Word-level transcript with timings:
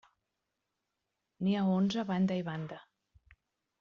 N'hi 1.47 1.55
ha 1.59 1.67
onze 1.75 2.03
a 2.05 2.09
banda 2.13 2.39
i 2.43 2.47
banda. 2.49 2.81